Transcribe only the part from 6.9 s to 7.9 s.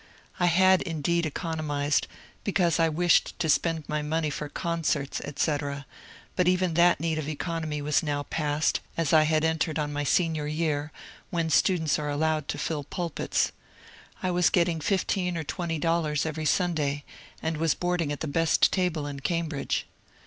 need of economy